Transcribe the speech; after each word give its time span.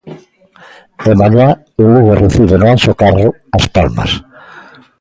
E 1.09 1.11
mañá 1.21 1.47
o 1.81 1.83
Lugo 1.91 2.19
recibe 2.23 2.55
no 2.57 2.67
Anxo 2.73 2.91
Carro 3.03 3.27
As 3.57 3.65
Palmas. 3.75 4.11